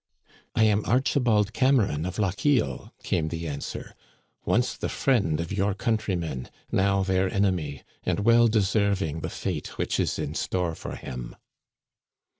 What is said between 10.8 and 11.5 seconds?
him."